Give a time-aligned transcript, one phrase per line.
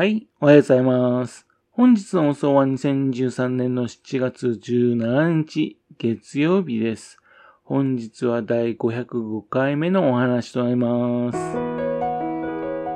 [0.00, 1.46] はい、おはようございます。
[1.72, 7.18] 本日の放送は2023年の7月17日、月曜日です。
[7.64, 11.38] 本日は第505回目のお話となります。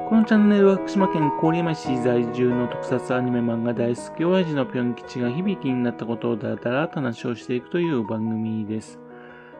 [0.09, 8.98] このチャンネルは福島県郡山市在住の特撮アニメ漫画大好き親父のぴょん吉が響きになったことをだらだらと話をしていくという番組です。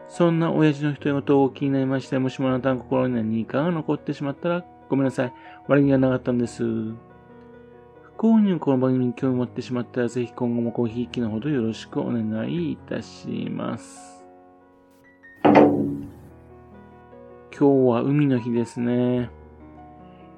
[0.07, 5.33] そんな親父の一言を気になりまして、もしもあなたの心に何かが残ってしまったらごめんなさい。
[5.67, 6.63] 悪気がなかったんです。
[8.17, 14.23] 不幸にこの番組に興味持ってしまったら、ぜひ今後もごひいきのほどよろしくお願いいたします。
[15.43, 15.59] 今
[17.51, 19.29] 日は海の日ですね。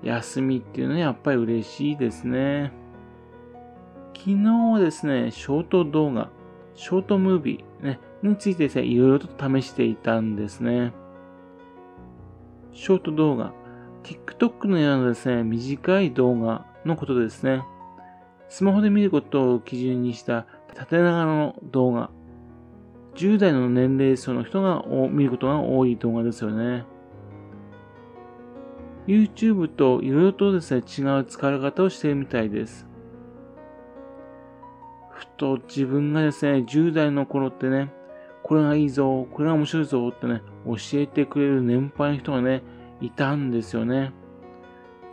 [0.02, 2.72] 休みっていうのはやっぱり嬉しいですね。
[4.16, 6.32] 昨日ですね、ショート動画、
[6.74, 10.94] ショートムービー、ね、についてですね、いろいろと試していたんですね。
[12.74, 13.54] ショート動画、
[14.02, 17.64] TikTok のようなですね、短い動画のことですね。
[18.50, 22.10] スマホで見ることを基準にした縦長の動画。
[23.16, 26.86] 10代の年齢層の人が見ることが多い動画ですよね。
[29.08, 32.86] YouTube といろいろとですね、違う使い方をしているみたいです。
[35.12, 37.92] ふと自分がですね、10代の頃ってね、
[38.44, 42.62] これがいいぞ、これが面白いぞってね、教えてくれる年配の人がね、
[43.02, 44.12] いたんですよね。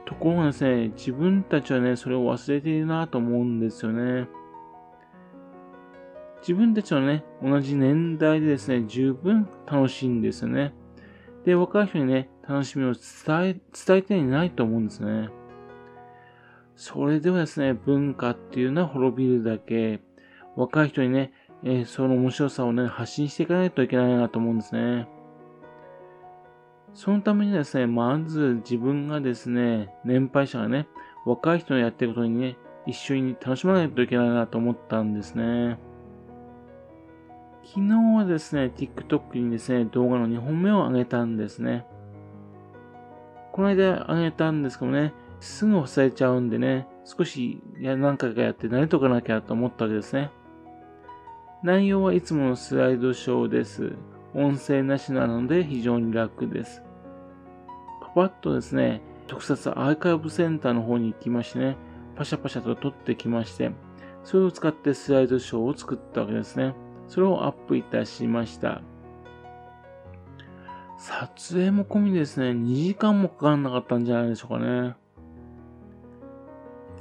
[0.06, 4.28] ところがですね、自分たちはね、それを忘れているなと思うんですよね。
[6.40, 10.74] 自分たちはね、同じ年代でですね、十分楽しいんですよね。
[11.44, 15.30] で、若い人にね、楽しみを伝え、伝えていないと思うんですね。
[16.76, 20.00] それではですね、文化っていうのは滅びるだけ、
[20.56, 25.08] 若い人にね、えー、その面白さをね、発信していかないといけないなと思うんですね。
[26.94, 30.86] そのためにですね、まず自分がですね、年配者がね、
[31.26, 35.78] 若い人のやってることにね、一緒に楽しまないといけないなと思ったんですね。
[37.64, 41.84] 昨日はですね、TikTok にですね、動画の2本目を上げたんですね。
[43.52, 50.30] この間上げたんですけどね、すぐ忘れちゃうんでね、少し何回かやって慣れとかなきゃと思ったわけですね。
[51.62, 53.92] 内容はいつものスライドショーです。
[54.34, 56.82] 音声なしなので非常に楽です。
[58.14, 61.76] パッとですね、特撮アーカイブセンターの方に行きましてね、
[62.16, 63.72] パシャパシャと撮ってきまして、
[64.22, 66.74] それを使ってスライドショーを作ったわけですね。
[67.08, 68.82] それをアップいたしました。
[70.96, 74.96] 撮影も込みですね、2時間もかからなかったんじゃないでしょうかね。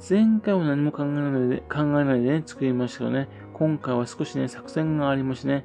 [0.06, 5.64] 前回は何も考えないで、考えないでね、作りましたけどね、今回は少しね、作戦がありましてね、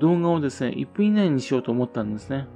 [0.00, 2.48] 動画をですね、1分以内にしようと思ったんですね。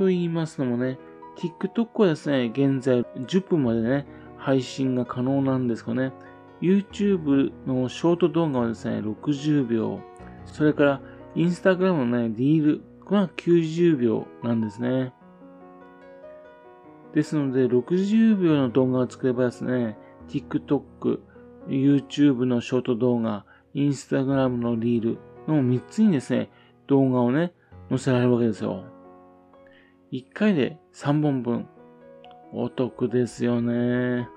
[0.00, 0.98] と言いますのもね、
[1.36, 4.06] TikTok はですね、現在10分までね、
[4.38, 6.14] 配信が可能なんですけどね、
[6.62, 10.00] YouTube のショート動画はですね、60秒。
[10.46, 11.00] それから、
[11.36, 15.12] Instagram のね、リールが90秒なんですね。
[17.12, 21.20] ですので、60秒の動画を作ればですね、TikTok、
[21.68, 23.44] YouTube のショート動画、
[23.74, 26.48] インスタグラムのリールの3つにですね、
[26.86, 27.52] 動画をね、
[27.90, 28.89] 載せられるわけですよ。
[30.12, 31.68] 1回で3本分。
[32.52, 34.28] お得ですよね。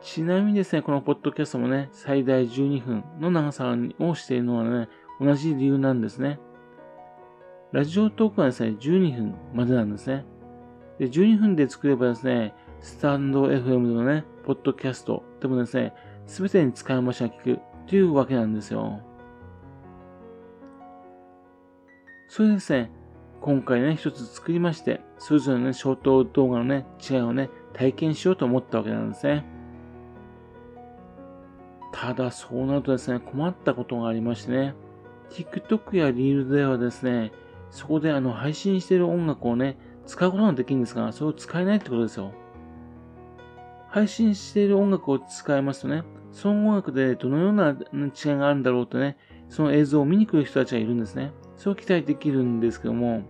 [0.00, 4.88] ちなみにですね、このポッドキャストもね、最大12分の長さをしているのはね、
[5.20, 6.40] 同じ理由なんですね。
[7.72, 10.24] ラジオトークはですね、12分までなんですね。
[10.98, 15.92] で、12分で作ればですね、スタンド FM のね、ポッドキャストでもですね、
[16.24, 19.02] すべてに使い回しが効くというわけなんですよ。
[22.28, 22.90] それでですね、
[23.46, 29.46] 今回ね、一つ作りまして、それぞれのね、ショート動画のね、違いをね、体験しようと思ったわけなんですね。
[31.92, 34.74] ただ、そうなるとですね、困ったことがありましてね、
[35.30, 37.30] TikTok やリールではですね、
[37.70, 42.32] そこであの配信している音楽をね、使うことができるんですが、それを使えないってことですよ。
[43.90, 46.02] 配信している音楽を使いますとね、
[46.32, 49.16] その音楽でどのような違いがあるんだろうとね、
[49.48, 51.30] その映像を見に来る人たちがいるんですね。
[51.56, 53.22] そう期待できるんですけども、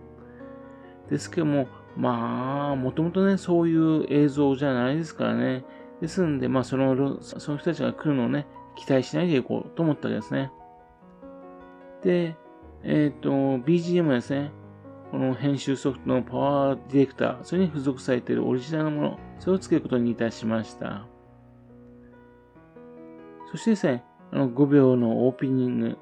[1.09, 5.63] ですけども、まあ、もともとね、そういう映像じゃないですからね。
[6.01, 8.45] ですんで、まあ、その、その人たちが来るのをね、
[8.75, 10.51] 期待しないでいこうと思ったわけですね。
[12.03, 12.35] で、
[12.83, 13.29] えーっと、
[13.65, 14.51] BGM ですね、
[15.11, 21.07] この編集ソフトのパワーディレクター、それに付属されているオリジナルのもの、それを付けることにいたしました。
[23.49, 25.97] そしてですね、あの5秒のオープニング、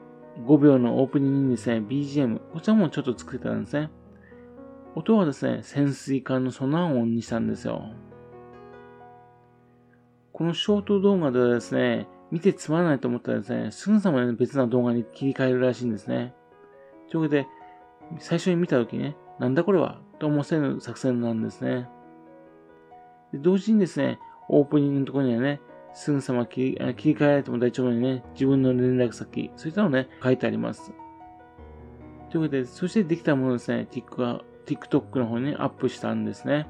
[0.46, 3.90] 5秒のオープニングにですね、BGM、こちらもちょっと作ってたんですね。
[4.96, 7.92] 音はですね、潜水艦のソナー音にしたんですよ。
[10.32, 16.34] このショート動画ではですね、見てつまらないと思ったらですね、すぐさま、別な動画に切り替えるらしいんですね。
[17.12, 17.48] というわけで、
[18.20, 21.90] 最初に見たときね、なんだこれはと思わせる作戦なんですね。
[23.34, 25.60] で同時にですね、オープニングのところにはね、
[25.94, 30.94] すぐさま切り切り替えられても大丈夫にね、自分の連絡先、そういったのをね、書いてあります。
[32.30, 36.68] というわけで、そしてできたものですね、ティックが TikTok の方に、アップしたんですね。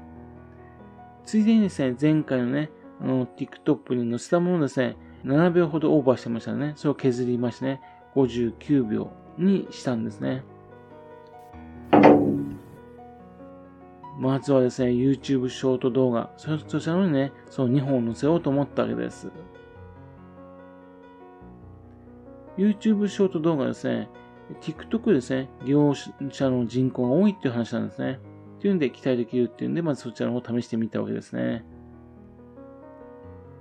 [1.24, 2.70] ついでにですね、前回のね、
[3.00, 6.74] あの TikTok に載せたものですね、7秒ほどオーバーしてましたね。
[6.76, 7.80] それを削りましてね、
[8.14, 10.44] 59秒にしたんですね。
[14.18, 19.30] まずはですね、YouTube ショート動画、そちらのにね、その2本を載せようと思ったわけです。
[22.56, 24.08] YouTube ショート動画ですね、
[24.60, 28.20] TikTok ですね、利用者の人口が多いっていう話なんですね。
[28.58, 31.64] っていうんで期待できるっていうんで、まずそちらの方を試してみたわけですね。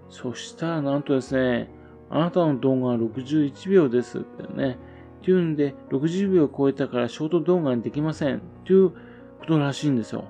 [0.10, 1.70] そしたらなんとですね、
[2.10, 4.78] あなたの動画は61秒ですってね。
[5.22, 8.98] っていうんで、60秒を超えたからショート動画にできませんっていうこ
[9.48, 10.26] とらしいんですよ。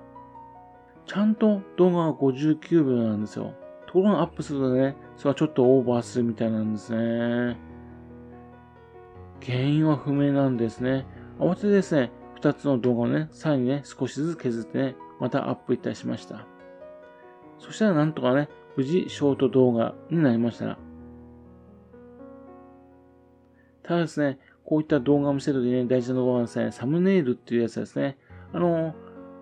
[1.05, 3.53] ちゃんと動画は59秒なんですよ。
[3.87, 7.57] ところがアップするとね、それはちょっとオーバーするみたいなんですね。
[9.41, 11.05] 原因は不明なんですね。
[11.39, 12.11] 慌ててですね、
[12.41, 16.45] 2つの動画をね、さらにね、少しずつ削ってね、またアップいたしました。
[17.59, 20.77] そしたらなんとかね、無事ショート動画になりました。
[23.83, 28.17] ただですね、こういった動画を見せるときにね、大事な動画はですね、サムネイルっていうやつですね。
[28.51, 28.95] あの、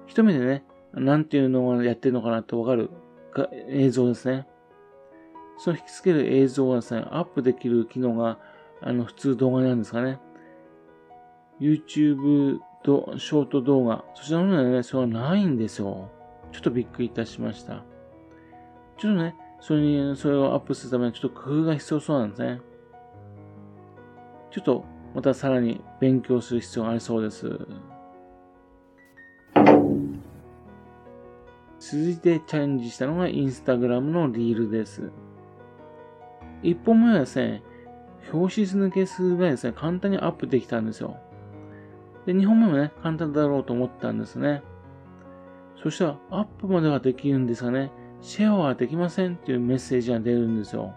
[0.06, 2.90] 一目でね、なんていうのをやってるのかなってわかる
[3.70, 4.48] 映像ですね。
[5.58, 8.38] その引き付ける映像はですね、アップできる機能が、
[8.86, 10.20] あの、普通動画なんですかね。
[11.60, 16.12] YouTube とショート動画、そちらの方にはね、それはないんですよ。
[16.52, 17.84] ちょっとびっくりいたしました。
[18.98, 22.62] ちょっとね、それに、それをアップするためにちょっと工夫が必要そうなんですね。
[24.52, 24.86] ちょっと、
[25.16, 27.60] またさらに勉強する必要がありそうです。
[31.80, 35.12] 続いてチャレンジしたのがインスタグラムのリールです。
[36.64, 37.62] 1本目はですね、
[38.32, 41.18] 表紙抜け数がですね、簡単にアップできたんですよ。
[42.26, 44.64] で、2本目もね、簡単だろうと思ったんですね。
[45.82, 47.92] そしたら、アップまではできるんですがね、
[48.22, 50.94] シェアはできませんっていうメッセージが出るんですよ。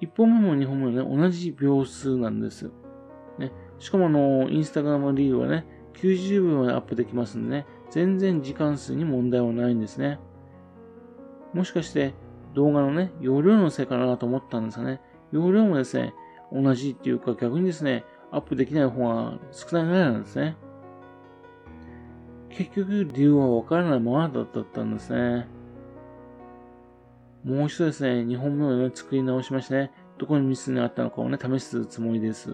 [0.00, 2.70] 1本目も2本目もね、同じ秒数なんです。
[3.38, 5.64] ね、しかもあの、インスタグラムリールはね、
[5.94, 10.18] 90秒までアップできますんでね、全然時間数に問題はないんですね。
[11.54, 12.14] もしかして
[12.54, 15.00] 動画のね、容量のせいかなと思ったんですがね、
[15.32, 16.14] 容量もですね、
[16.52, 20.56] 同じっていうか逆にですね、アップできない方が少ないぐらいなんですね。
[22.50, 25.48] 結局理由はわからないままだったんですね。
[27.44, 32.52] もう一度ですね、2本目をね、作り直しましてね、どこにミスがあったのかをね、試すつもりです。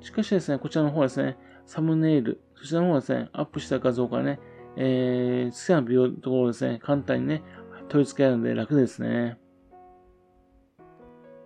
[0.00, 4.40] しかしですね、こちらの方はですね、サムネイル、そちらの方はですね、アップした画像からね、
[4.76, 7.42] えー、好きな美容ところをですね、簡単にね、
[7.88, 9.38] 取り付けられるので楽ですね。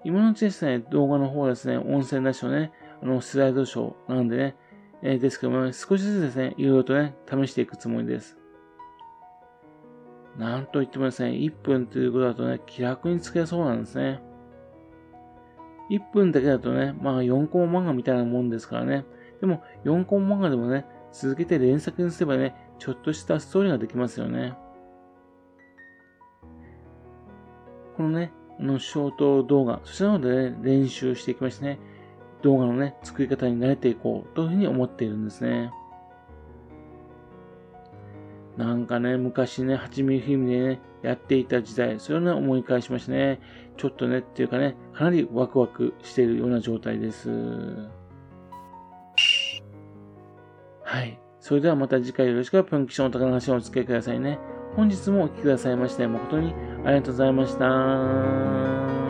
[0.04, 2.72] 今のうちですね、動画の方はですね、音声なしのね、
[3.02, 4.56] あの、スライドショーなんでね、
[5.02, 8.36] えー、ですけども、少しずつですね、いろいろとね、試していくつもりです。
[10.38, 14.22] なんといってもですね、1分ということだとね、気楽に作れそうなんですね。
[15.90, 19.04] 1分だけだとね、まあ4コマ漫画みたいなもんですからね。
[19.40, 24.54] でも4コマ漫画でもね、続けて連作にすればね、ちょっとしたストーリーができますよね。
[27.96, 31.78] このね、あの、ショート動画、そちらのでね、練習していきましてね、
[32.42, 35.70] 動画のね、作り方に慣れていこうというふうに思っているんですね。
[38.56, 43.40] なんかね、昔ね、8ミリフィルムでね、やっていた時代、それをね、思い返しましてね、
[43.76, 47.30] ちょっとね、っていうかね、かなりワクワクしているような状態です。
[50.92, 51.18] はい。
[51.40, 54.38] それではまた次回よろしくぴょん吉のお宝の話をお付けくださいね。
[54.76, 56.52] 本日もお聴きくださいまして、誠に
[56.84, 59.01] ありがとうございました。